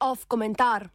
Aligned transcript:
Off 0.00 0.24
komentar. 0.28 0.88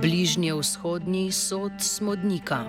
Bližnje 0.00 0.54
vzhodni 0.54 1.32
sod 1.32 1.72
smodnika. 1.78 2.64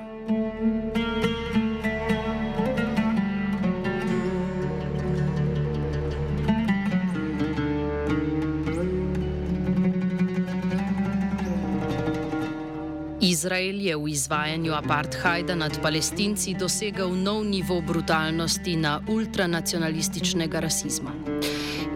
Izrael 13.42 13.82
je 13.82 13.96
v 13.98 14.08
izvajanju 14.08 14.74
apartheida 14.74 15.56
nad 15.56 15.74
palestinci 15.82 16.54
dosegel 16.54 17.10
nov 17.10 17.42
nivo 17.46 17.82
brutalnosti 17.82 18.76
na 18.76 19.02
ultranacionalističnega 19.10 20.60
rasizma. 20.60 21.10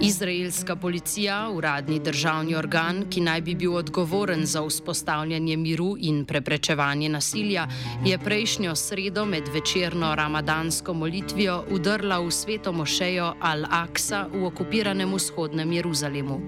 Izraelska 0.01 0.75
policija, 0.75 1.49
uradni 1.53 1.99
državni 1.99 2.55
organ, 2.55 3.05
ki 3.09 3.21
naj 3.21 3.41
bi 3.41 3.55
bil 3.55 3.75
odgovoren 3.77 4.45
za 4.45 4.65
vzpostavljanje 4.65 5.57
miru 5.57 5.93
in 5.99 6.25
preprečevanje 6.25 7.09
nasilja, 7.09 7.67
je 8.05 8.17
prejšnjo 8.17 8.75
sredo 8.75 9.25
med 9.25 9.43
večerno 9.53 10.15
ramadansko 10.15 10.93
molitvijo 10.93 11.63
udrla 11.69 12.19
v 12.25 12.31
sveto 12.31 12.73
mošejo 12.73 13.35
Al-Aqsa 13.41 14.25
v 14.33 14.45
okupiranem 14.45 15.13
vzhodnem 15.13 15.77
Jeruzalemu. 15.77 16.41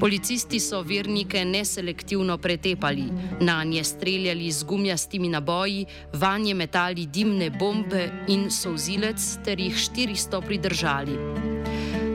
Policisti 0.00 0.60
so 0.60 0.82
vernike 0.82 1.44
neselektivno 1.44 2.38
pretepali, 2.38 3.04
na 3.40 3.64
nje 3.64 3.84
streljali 3.84 4.50
z 4.52 4.64
gumijastimi 4.64 5.28
naboji, 5.28 5.86
vanje 6.12 6.54
metali 6.54 7.06
dimne 7.06 7.50
bombe 7.50 8.10
in 8.28 8.50
sozilec 8.50 9.38
ter 9.44 9.60
jih 9.60 9.74
400 9.74 10.42
pridržali. 10.46 11.18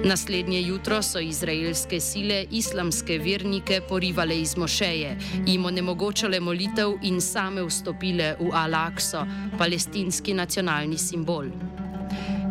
Naslednje 0.03 0.61
jutro 0.61 1.02
so 1.02 1.19
izraelske 1.19 1.99
sile 1.99 2.45
islamske 2.52 3.17
vernike 3.17 3.81
porivale 3.89 4.41
iz 4.41 4.58
mošeje, 4.58 5.17
jim 5.47 5.66
onemogočale 5.66 6.39
molitev 6.39 6.93
in 7.03 7.21
same 7.21 7.64
vstopile 7.64 8.36
v 8.39 8.52
Al-Aqso, 8.53 9.25
palestinski 9.58 10.33
nacionalni 10.33 10.97
simbol. 10.97 11.52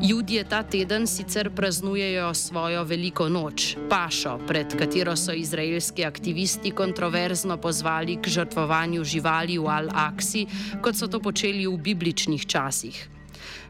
Judje 0.02 0.44
ta 0.44 0.62
teden 0.62 1.06
sicer 1.06 1.50
praznujejo 1.50 2.34
svojo 2.34 2.84
veliko 2.84 3.28
noč, 3.28 3.74
pašo, 3.90 4.38
pred 4.46 4.76
katero 4.78 5.16
so 5.16 5.32
izraelski 5.32 6.04
aktivisti 6.04 6.70
kontroverzno 6.70 7.56
pozvali 7.56 8.16
k 8.22 8.28
žrtvovanju 8.28 9.04
živali 9.04 9.58
v 9.58 9.66
Al-Aksi, 9.66 10.46
kot 10.82 10.94
so 10.94 11.10
to 11.10 11.18
počeli 11.20 11.66
v 11.66 11.74
bibličnih 11.82 12.46
časih. 12.46 13.08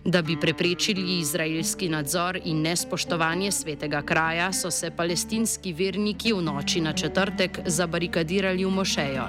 Da 0.04 0.22
bi 0.22 0.36
preprečili 0.40 1.18
izraelski 1.18 1.88
nadzor 1.88 2.38
in 2.44 2.60
nespoštovanje 2.62 3.52
svetega 3.52 4.02
kraja, 4.02 4.52
so 4.52 4.70
se 4.70 4.90
palestinski 4.90 5.72
verniki 5.72 6.32
v 6.32 6.44
noči 6.44 6.80
na 6.80 6.92
četrtek 6.92 7.60
zabarikadirali 7.66 8.64
v 8.64 8.70
mošejo. 8.70 9.28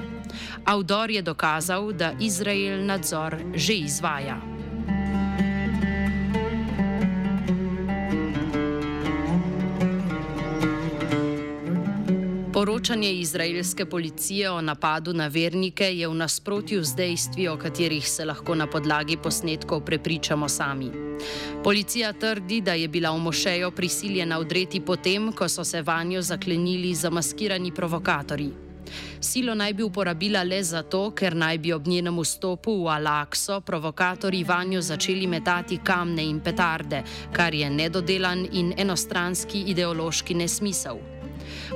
Avdor 0.65 1.11
je 1.11 1.21
dokazal, 1.21 1.91
da 1.91 2.11
Izrael 2.19 2.83
nadzor 2.85 3.39
že 3.55 3.73
izvaja. 3.73 4.58
Poročanje 12.59 13.13
izraelske 13.13 13.85
policije 13.85 14.49
o 14.51 14.61
napadu 14.61 15.13
na 15.13 15.27
vernike 15.27 15.85
je 15.95 16.07
v 16.07 16.13
nasprotju 16.13 16.83
z 16.83 16.95
dejstvi, 16.95 17.47
o 17.47 17.57
katerih 17.57 18.09
se 18.09 18.25
lahko 18.25 18.55
na 18.55 18.65
podlagi 18.67 19.15
posnetkov 19.17 19.85
prepričamo 19.85 20.49
sami. 20.49 20.89
Policija 21.63 22.11
trdi, 22.13 22.61
da 22.61 22.73
je 22.73 22.87
bila 22.87 23.11
v 23.11 23.17
mošejo 23.17 23.71
prisiljena 23.71 24.39
odreti 24.39 24.81
potem, 24.81 25.31
ko 25.31 25.47
so 25.49 25.63
se 25.63 25.81
vanjo 25.81 26.21
zaklenili 26.21 26.95
zamaskirani 26.95 27.71
provokatorji. 27.71 28.49
Silo 29.21 29.55
naj 29.55 29.73
bi 29.73 29.83
uporabila 29.83 30.43
le 30.43 30.59
zato, 30.63 31.11
ker 31.11 31.35
naj 31.35 31.57
bi 31.57 31.71
ob 31.73 31.87
njenem 31.87 32.19
vstopu 32.19 32.75
v 32.83 32.89
Alakso 32.91 33.61
provokatorji 33.61 34.43
vanjo 34.43 34.81
začeli 34.81 35.27
metati 35.27 35.77
kamne 35.77 36.27
in 36.27 36.39
petarde, 36.39 37.03
kar 37.31 37.55
je 37.55 37.69
nedodelan 37.69 38.45
in 38.51 38.73
enostranski 38.77 39.63
ideološki 39.71 40.33
nesmisel. 40.33 41.18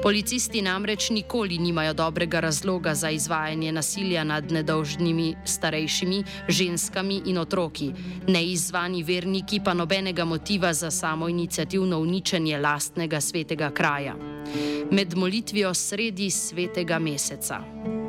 Policisti 0.04 0.62
namreč 0.62 1.10
nikoli 1.10 1.58
nimajo 1.58 1.94
dobrega 1.94 2.40
razloga 2.40 2.96
za 2.96 3.10
izvajanje 3.10 3.72
nasilja 3.72 4.24
nad 4.24 4.52
nedolžnimi 4.52 5.36
starejšimi, 5.46 6.24
ženskami 6.48 7.22
in 7.26 7.38
otroki, 7.38 7.92
neizvani 8.28 9.04
verniki 9.04 9.60
pa 9.66 9.74
nobenega 9.74 10.26
motiva 10.26 10.74
za 10.74 10.92
samo 10.92 11.30
inicijativno 11.30 12.00
uničenje 12.00 12.58
lastnega 12.58 13.22
svetega 13.22 13.72
kraja. 13.72 14.16
Med 14.92 15.18
molitvijo 15.18 15.74
sredi 15.74 16.30
svetega 16.30 17.00
meseca. 17.00 18.03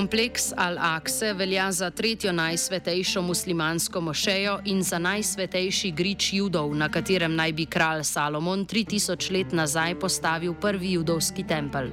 Kompleks 0.00 0.54
Al-Aqsa 0.56 1.34
velja 1.36 1.66
za 1.72 1.90
tretjo 1.90 2.32
najsvetejšo 2.32 3.20
muslimansko 3.22 4.00
mošejo 4.00 4.54
in 4.64 4.80
za 4.82 4.98
najsvetejši 4.98 5.90
grič 5.92 6.32
judov, 6.32 6.72
na 6.74 6.88
katerem 6.88 7.34
naj 7.36 7.52
bi 7.52 7.66
kralj 7.66 8.06
Salomon 8.08 8.64
3000 8.64 9.32
let 9.32 9.52
nazaj 9.52 9.98
postavil 10.00 10.54
prvi 10.54 10.92
judovski 10.92 11.44
tempelj. 11.44 11.92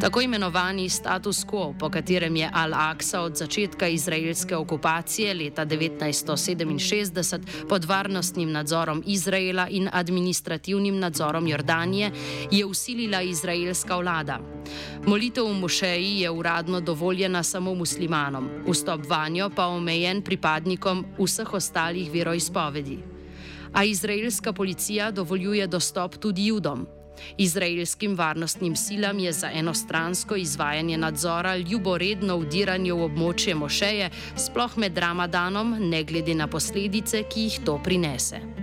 Tako 0.00 0.20
imenovani 0.20 0.88
status 0.88 1.44
quo, 1.44 1.74
po 1.78 1.90
katerem 1.90 2.36
je 2.36 2.50
Al-Aqsa 2.54 3.18
od 3.18 3.36
začetka 3.36 3.88
izraelske 3.88 4.56
okupacije 4.56 5.34
leta 5.34 5.66
1967 5.66 7.40
pod 7.68 7.84
varnostnim 7.84 8.52
nadzorom 8.52 9.02
Izraela 9.06 9.68
in 9.68 9.88
administrativnim 9.92 10.98
nadzorom 10.98 11.46
Jordanije, 11.48 12.10
je 12.50 12.64
usilila 12.64 13.22
izraelska 13.22 13.96
vlada. 13.96 14.38
Molitev 15.06 15.44
v 15.44 15.54
mošeji 15.60 16.20
je 16.20 16.30
uradno 16.30 16.80
dovoljena 16.80 17.42
samo 17.42 17.74
muslimanom, 17.74 18.48
vstop 18.68 19.00
vanjo 19.08 19.50
pa 19.56 19.66
omejen 19.66 20.22
pripadnikom 20.22 21.04
vseh 21.18 21.54
ostalih 21.54 22.10
veroizpovedi. 22.12 22.98
A 23.72 23.84
izraelska 23.84 24.52
policija 24.52 25.10
dovoljuje 25.10 25.66
dostop 25.66 26.16
tudi 26.16 26.46
judom. 26.46 26.86
Izraelskim 27.36 28.16
varnostnim 28.18 28.76
silam 28.76 29.18
je 29.18 29.32
za 29.32 29.50
enostransko 29.54 30.36
izvajanje 30.36 30.98
nadzora 30.98 31.56
ljuboredno 31.56 32.36
vdiranje 32.36 32.92
v 32.92 33.06
območje 33.08 33.54
mošeje, 33.54 34.10
sploh 34.36 34.76
med 34.76 34.98
Ramadanom, 34.98 35.76
ne 35.90 36.04
glede 36.04 36.34
na 36.34 36.46
posledice, 36.46 37.24
ki 37.28 37.48
jih 37.48 37.60
to 37.64 37.80
prinese. 37.84 38.61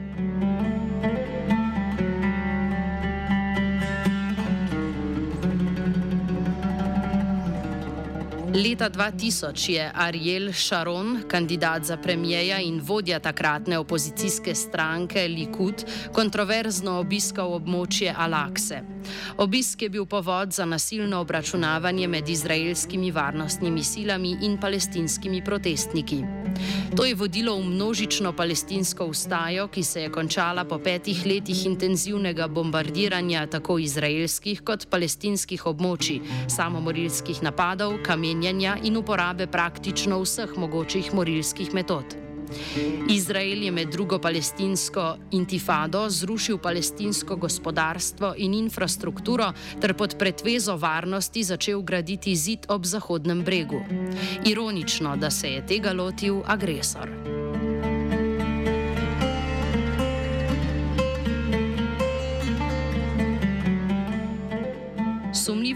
Leta 8.59 8.89
2000 8.89 9.71
je 9.71 9.91
Ariel 9.95 10.53
Sharon, 10.53 11.23
kandidat 11.27 11.83
za 11.83 11.97
premijeja 11.97 12.59
in 12.59 12.81
vodja 12.83 13.19
takratne 13.19 13.79
opozicijske 13.79 14.55
stranke 14.55 15.27
Likud, 15.27 15.85
kontroverzno 16.13 16.99
obiskal 16.99 17.53
območje 17.53 18.13
Alakse. 18.17 18.81
Obisk 19.37 19.81
je 19.81 19.89
bil 19.89 20.05
povod 20.05 20.51
za 20.51 20.65
nasilno 20.65 21.21
obračunavanje 21.21 22.07
med 22.07 22.29
izraelskimi 22.29 23.11
varnostnimi 23.11 23.83
silami 23.83 24.35
in 24.41 24.57
palestinskimi 24.59 25.43
protestniki. 25.45 26.23
To 26.97 27.05
je 27.05 27.15
vodilo 27.15 27.55
v 27.55 27.63
množično 27.63 28.33
palestinsko 28.33 29.05
ustajo, 29.05 29.67
ki 29.67 29.83
se 29.83 30.01
je 30.01 30.11
končala 30.11 30.65
po 30.65 30.79
petih 30.79 31.25
letih 31.25 31.65
intenzivnega 31.65 32.47
bombardiranja 32.47 33.45
tako 33.47 33.77
izraelskih 33.79 34.61
kot 34.65 34.89
palestinskih 34.89 35.65
območij, 35.65 36.19
samomorilskih 36.47 37.43
napadov, 37.43 38.01
kamenjanja 38.49 38.77
in 38.83 38.97
uporabe 38.97 39.47
praktično 39.47 40.19
vseh 40.21 40.57
mogočih 40.57 41.13
morilskih 41.13 41.73
metod. 41.73 42.15
Izrael 43.09 43.63
je 43.63 43.71
med 43.71 43.91
drugo 43.91 44.19
palestinsko 44.19 45.17
intifado 45.31 46.09
zrušil 46.09 46.57
palestinsko 46.57 47.35
gospodarstvo 47.35 48.33
in 48.37 48.53
infrastrukturo 48.53 49.53
ter 49.81 49.93
pod 49.93 50.15
pretvezo 50.17 50.77
varnosti 50.77 51.43
začel 51.43 51.81
graditi 51.81 52.35
zid 52.35 52.65
ob 52.69 52.85
Zahodnem 52.85 53.43
bregu. 53.43 53.81
Ironično, 54.45 55.15
da 55.17 55.29
se 55.29 55.47
je 55.47 55.65
tega 55.67 55.93
lotil 55.93 56.41
agresor. 56.45 57.38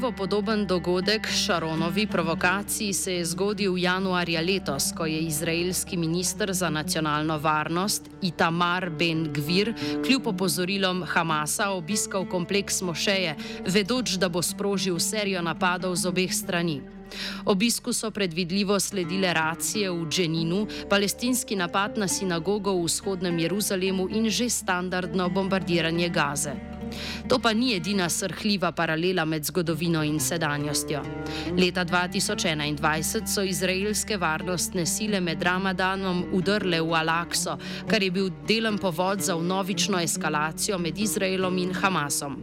Vznemirljivo 0.04 0.28
podoben 0.28 0.66
dogodek 0.68 1.28
Šaronovi 1.28 2.08
provokaciji 2.08 2.94
se 2.94 3.14
je 3.14 3.26
zgodil 3.26 3.78
januarja 3.78 4.42
letos, 4.42 4.92
ko 4.98 5.06
je 5.06 5.20
izraelski 5.20 5.98
minister 5.98 6.54
za 6.54 6.70
nacionalno 6.70 7.38
varnost 7.38 8.10
Itamar 8.22 8.90
Ben 8.90 9.34
Gvir 9.34 9.74
kljub 10.06 10.28
opozorilom 10.28 11.04
Hamasa 11.08 11.70
obiskal 11.70 12.26
kompleks 12.26 12.82
Mošeje, 12.82 13.36
vedoč, 13.68 14.18
da 14.20 14.30
bo 14.30 14.42
sprožil 14.42 15.00
serijo 15.00 15.42
napadov 15.42 15.96
z 15.96 16.06
obeh 16.06 16.34
strani. 16.36 16.82
Obisku 17.46 17.94
so 17.94 18.12
predvidljivo 18.12 18.80
sledile 18.80 19.34
racije 19.34 19.92
v 19.92 20.10
Dženinu, 20.10 20.68
palestinski 20.90 21.56
napad 21.56 21.98
na 21.98 22.08
sinagogo 22.08 22.76
v 22.76 22.84
vzhodnem 22.86 23.40
Jeruzalemu 23.40 24.10
in 24.12 24.30
že 24.30 24.50
standardno 24.50 25.30
bombardiranje 25.30 26.10
Gaze. 26.10 26.83
To 27.30 27.40
pa 27.40 27.54
ni 27.54 27.74
edina 27.76 28.10
srhljiva 28.10 28.72
paralela 28.72 29.26
med 29.26 29.46
zgodovino 29.46 30.04
in 30.04 30.20
sedanjostjo. 30.20 31.02
Leta 31.58 31.86
2021 31.86 33.28
so 33.28 33.44
izraelske 33.44 34.18
varnostne 34.18 34.86
sile 34.86 35.22
med 35.22 35.44
Ramadanom 35.44 36.24
udrle 36.34 36.82
v 36.82 36.98
Al-Aqso, 37.00 37.58
kar 37.90 38.04
je 38.04 38.12
bil 38.12 38.30
delen 38.48 38.78
povod 38.78 39.22
za 39.22 39.36
vnovično 39.36 40.00
eskalacijo 40.00 40.78
med 40.78 40.98
Izraelom 40.98 41.58
in 41.58 41.74
Hamasom. 41.74 42.38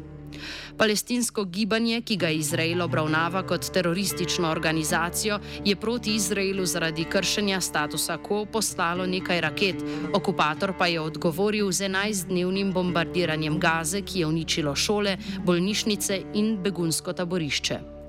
Palestinsko 0.79 1.45
gibanje, 1.45 2.01
ki 2.01 2.17
ga 2.17 2.31
Izrael 2.31 2.83
obravnava 2.83 3.43
kot 3.47 3.71
teroristično 3.73 4.51
organizacijo, 4.51 5.39
je 5.65 5.77
proti 5.77 6.15
Izraelu 6.15 6.67
zaradi 6.67 7.05
kršenja 7.05 7.61
statusa 7.61 8.19
quo 8.19 8.45
poslalo 8.47 9.07
nekaj 9.07 9.41
raket, 9.41 9.85
okupator 10.15 10.75
pa 10.79 10.87
je 10.87 11.01
odgovoril 11.01 11.73
z 11.73 11.89
11-dnevnim 11.89 12.73
bombardiranjem 12.73 13.59
Gaze, 13.61 14.03
ki 14.03 14.21
je 14.21 14.27
uničilo 14.27 14.75
šole, 14.77 15.17
bolnišnice 15.45 16.23
in 16.35 16.57
begunsko 16.63 17.13
taborišče. 17.13 18.00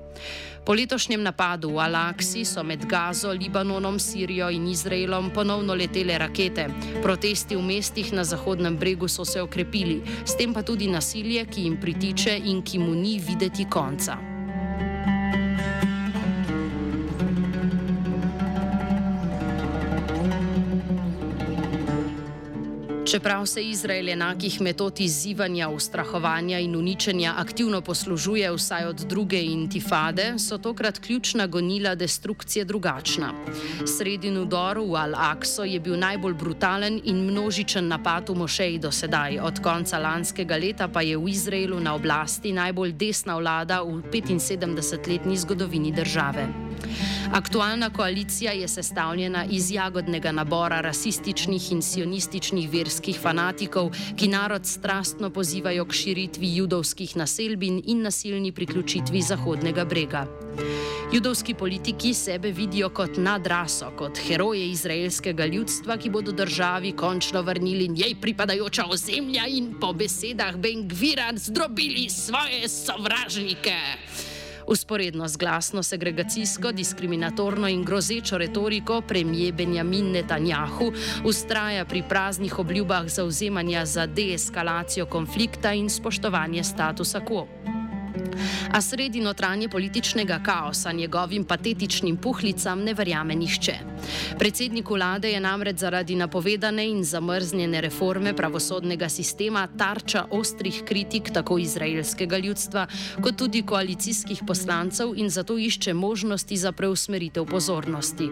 Po 0.64 0.74
letošnjem 0.78 1.22
napadu 1.22 1.74
v 1.74 1.82
Al-Aksi 1.82 2.44
so 2.46 2.62
med 2.62 2.86
Gazo, 2.86 3.32
Libanonom, 3.34 3.98
Sirijo 3.98 4.50
in 4.50 4.70
Izraelom 4.70 5.30
ponovno 5.34 5.74
letele 5.74 6.18
rakete. 6.18 6.68
Protesti 7.02 7.58
v 7.58 7.62
mestih 7.66 8.12
na 8.14 8.24
Zahodnem 8.24 8.78
bregu 8.78 9.10
so 9.10 9.26
se 9.26 9.42
okrepili, 9.42 10.02
s 10.24 10.38
tem 10.38 10.54
pa 10.54 10.62
tudi 10.62 10.86
nasilje, 10.86 11.46
ki 11.50 11.66
jim 11.66 11.80
pritiče 11.82 12.38
in 12.38 12.62
ki 12.62 12.78
mu 12.78 12.94
ni 12.94 13.18
videti 13.18 13.66
konca. 13.66 14.31
Čeprav 23.12 23.46
se 23.46 23.60
Izrael 23.64 24.08
enakih 24.08 24.60
metod 24.60 25.00
izzivanja, 25.00 25.68
ustrahovanja 25.68 26.58
in 26.58 26.76
uničenja 26.76 27.34
aktivno 27.36 27.80
poslužuje 27.80 28.52
vsaj 28.52 28.86
od 28.86 29.04
druge 29.08 29.42
intifade, 29.42 30.38
so 30.38 30.58
tokrat 30.58 30.98
ključna 30.98 31.46
gonila 31.46 31.94
destrukcije 31.94 32.64
drugačna. 32.64 33.34
Sredin 33.98 34.38
udor 34.38 34.78
v 34.78 34.96
Al-Aqso 34.96 35.68
je 35.68 35.80
bil 35.80 35.98
najbolj 35.98 36.34
brutalen 36.34 37.00
in 37.04 37.20
množičen 37.28 37.88
napad 37.88 38.28
v 38.28 38.34
Mošeji 38.34 38.78
do 38.78 38.90
sedaj, 38.90 39.38
od 39.44 39.60
konca 39.60 39.98
lanskega 39.98 40.56
leta 40.56 40.88
pa 40.88 41.02
je 41.02 41.16
v 41.16 41.28
Izraelu 41.28 41.80
na 41.80 41.94
oblasti 41.94 42.52
najbolj 42.52 42.92
desna 42.92 43.36
vlada 43.36 43.82
v 43.82 44.00
75-letni 44.08 45.36
zgodovini 45.36 45.92
države. 45.92 46.61
Aktualna 47.32 47.90
koalicija 47.90 48.52
je 48.52 48.68
sestavljena 48.68 49.44
iz 49.50 49.70
jagodnega 49.70 50.32
nabora 50.32 50.80
rasističnih 50.80 51.72
in 51.72 51.82
sionističnih 51.82 52.70
verskih 52.72 53.20
fanatikov, 53.20 53.90
ki 54.16 54.28
narod 54.28 54.66
strastno 54.66 55.30
pozivajo 55.30 55.84
k 55.84 55.92
širitvi 55.92 56.56
judovskih 56.56 57.16
naselbin 57.16 57.82
in 57.86 58.02
nasilni 58.02 58.52
priključitvi 58.52 59.22
Zahodnega 59.22 59.84
brega. 59.84 60.26
Judovski 61.12 61.54
politiki 61.54 62.14
sebe 62.14 62.50
vidijo 62.50 62.88
kot 62.88 63.10
nadraso, 63.16 63.90
kot 63.98 64.18
heroje 64.18 64.70
izraelskega 64.70 65.46
ljudstva, 65.46 65.96
ki 65.96 66.10
bodo 66.10 66.32
državi 66.32 66.92
končno 66.92 67.42
vrnili 67.42 67.88
njej 67.88 68.14
pripadajoča 68.20 68.84
ozemlja 68.88 69.46
in 69.46 69.74
po 69.80 69.92
besedah 69.92 70.56
Bengvira 70.56 71.32
zdrobili 71.36 72.08
svoje 72.10 72.68
sovražnike. 72.68 73.76
Usporedno 74.66 75.28
z 75.28 75.36
glasno 75.36 75.82
segregacijsko, 75.82 76.72
diskriminatorno 76.72 77.68
in 77.68 77.84
grozečo 77.84 78.38
retoriko 78.38 79.00
premije 79.00 79.52
Benjamin 79.52 80.12
Netanjahu 80.12 80.92
ustraja 81.24 81.84
pri 81.84 82.02
praznih 82.08 82.58
obljubah 82.58 83.08
zauzemanja 83.08 83.86
za 83.86 84.06
deeskalacijo 84.06 85.06
konflikta 85.06 85.72
in 85.72 85.90
spoštovanje 85.90 86.64
statusa 86.64 87.20
quo. 87.20 87.71
A 88.72 88.80
sredi 88.80 89.20
notranje 89.20 89.68
političnega 89.68 90.40
kaosa 90.44 90.92
njegovim 90.92 91.44
patetičnim 91.44 92.16
puhlicam 92.16 92.82
ne 92.82 92.94
verjame 92.94 93.34
nihče. 93.34 93.74
Predsednik 94.38 94.90
vlade 94.90 95.30
je 95.30 95.40
namreč 95.40 95.76
zaradi 95.78 96.16
napovedane 96.16 96.86
in 96.88 97.04
zamrznjene 97.04 97.80
reforme 97.80 98.36
pravosodnega 98.36 99.08
sistema 99.08 99.66
tarča 99.78 100.24
ostrih 100.30 100.82
kritik 100.84 101.30
tako 101.34 101.58
izraelskega 101.58 102.38
ljudstva, 102.38 102.86
kot 103.22 103.36
tudi 103.36 103.62
koalicijskih 103.62 104.42
poslancev 104.46 105.12
in 105.16 105.30
zato 105.30 105.58
išče 105.58 105.94
možnosti 105.94 106.56
za 106.56 106.72
preusmeritev 106.72 107.44
pozornosti. 107.46 108.28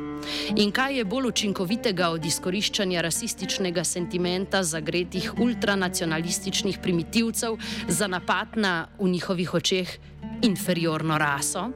In 0.57 0.71
kaj 0.73 0.97
je 0.97 1.05
bolj 1.05 1.29
učinkovitega 1.29 2.09
od 2.09 2.25
izkoriščanja 2.25 3.01
rasističnega 3.01 3.85
sentimenta 3.85 4.63
zagretih 4.63 5.33
ultranacionalističnih 5.39 6.79
primitivcev 6.83 7.57
za 7.89 8.07
napad 8.07 8.57
na 8.57 8.89
v 8.99 9.09
njihovih 9.09 9.55
očeh 9.55 9.70
inferiorno 10.41 11.17
raso? 11.17 11.73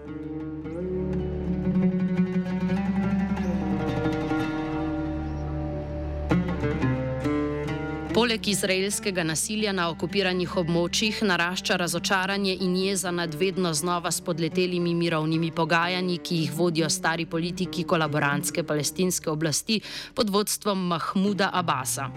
Poleg 8.25 8.47
izraelskega 8.49 9.21
nasilja 9.21 9.73
na 9.77 9.91
okupiranih 9.93 10.55
območjih 10.57 11.19
narašča 11.29 11.77
razočaranje 11.77 12.55
in 12.65 12.73
jeza 12.81 13.11
nad 13.13 13.35
vedno 13.37 13.73
znova 13.77 14.09
spodletelimi 14.11 14.95
mirovnimi 14.97 15.51
pogajanji, 15.53 16.17
ki 16.25 16.39
jih 16.39 16.55
vodijo 16.57 16.89
stari 16.89 17.27
politiki 17.27 17.85
kolaborantske 17.85 18.65
palestinske 18.65 19.31
oblasti 19.31 19.81
pod 20.15 20.31
vodstvom 20.31 20.87
Mahmuda 20.95 21.51
Abasa. 21.53 22.09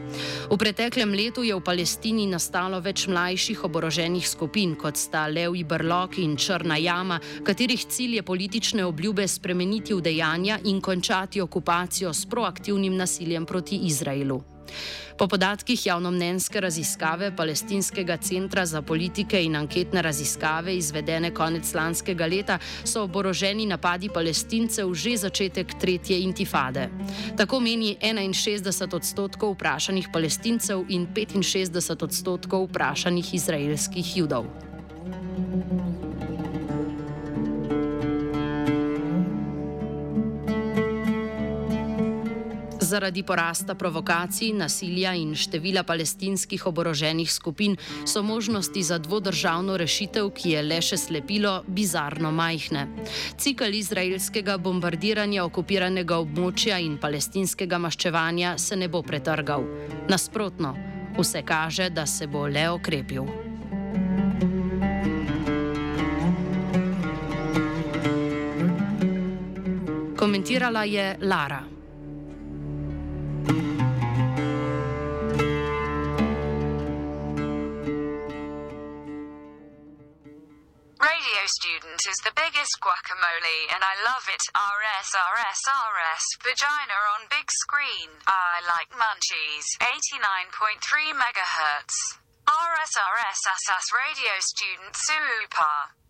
V 0.47 0.55
preteklem 0.55 1.11
letu 1.11 1.43
je 1.43 1.59
v 1.59 1.67
Palestini 1.67 2.31
nastalo 2.31 2.79
več 2.79 3.09
mlajših 3.11 3.67
oboroženih 3.67 4.31
skupin, 4.31 4.79
kot 4.79 4.95
sta 4.95 5.27
Levi 5.27 5.67
Brlok 5.67 6.21
in 6.23 6.37
Črna 6.39 6.79
jama, 6.79 7.19
katerih 7.43 7.83
cilj 7.83 8.21
je 8.21 8.23
politične 8.23 8.85
obljube 8.85 9.27
spremeniti 9.27 9.93
v 9.93 10.07
dejanja 10.07 10.63
in 10.71 10.79
končati 10.79 11.43
okupacijo 11.43 12.13
s 12.13 12.23
proaktivnim 12.25 12.95
nasiljem 12.95 13.45
proti 13.45 13.83
Izraelu. 13.91 14.56
Po 15.17 15.27
podatkih 15.27 15.85
javnomnenjske 15.85 16.61
raziskave 16.61 17.31
Palestinskega 17.35 18.17
centra 18.17 18.65
za 18.65 18.81
politike 18.81 19.41
in 19.43 19.55
anketne 19.55 20.01
raziskave, 20.01 20.75
izvedene 20.77 21.33
konec 21.33 21.73
lanskega 21.73 22.27
leta, 22.27 22.59
so 22.83 23.03
oboroženi 23.03 23.65
napadi 23.65 24.09
palestincev 24.13 24.93
že 24.93 25.17
začetek 25.17 25.73
tretje 25.81 26.21
intifade. 26.21 26.89
Tako 27.37 27.59
meni 27.59 27.97
61 28.01 28.95
odstotkov 28.95 29.57
vprašanih 29.57 30.09
palestincev 30.13 30.85
in 30.89 31.07
65 31.07 32.03
odstotkov 32.03 32.69
vprašanih 32.69 33.33
izraelskih 33.33 34.17
judov. 34.17 34.45
Zaradi 42.87 43.23
porasta 43.23 43.75
provokacij, 43.75 44.53
nasilja 44.55 45.11
in 45.13 45.33
števila 45.35 45.83
palestinskih 45.83 46.67
oboroženih 46.67 47.31
skupin 47.31 47.75
so 48.05 48.23
možnosti 48.23 48.83
za 48.83 48.97
dvodržavno 48.97 49.75
rešitev, 49.77 50.29
ki 50.31 50.53
je 50.55 50.61
le 50.63 50.79
še 50.81 50.95
slepilo, 50.97 51.63
bizarno 51.67 52.31
majhne. 52.31 52.87
Cikl 53.35 53.75
izraelskega 53.75 54.55
bombardiranja 54.57 55.43
okupiranega 55.43 56.21
območja 56.23 56.79
in 56.79 56.95
palestinskega 56.95 57.75
maščevanja 57.75 58.55
se 58.57 58.79
ne 58.79 58.87
bo 58.87 59.03
pretrgal. 59.03 59.67
Nasprotno, 60.07 60.75
vse 61.19 61.43
kaže, 61.43 61.89
da 61.89 62.07
se 62.07 62.31
bo 62.31 62.47
le 62.47 62.69
okrepil. 62.71 63.27
Komentirala 70.15 70.87
je 70.87 71.17
Lara. 71.21 71.76
Student 81.47 81.99
is 82.07 82.15
the 82.23 82.31
biggest 82.35 82.79
guacamole, 82.79 83.67
and 83.75 83.83
I 83.83 83.99
love 84.07 84.23
it. 84.31 84.39
RS, 84.55 85.11
RS, 85.11 85.61
RS. 85.67 86.23
Vagina 86.39 86.97
on 87.19 87.27
big 87.27 87.51
screen. 87.51 88.15
I 88.27 88.63
like 88.63 88.91
munchies. 88.95 89.67
89.3 89.83 91.11
megahertz. 91.19 91.95
RS, 92.47 92.93
RS, 92.95 93.39
SS 93.43 93.85
radio 93.91 94.39
student 94.39 94.95
super. 94.95 96.06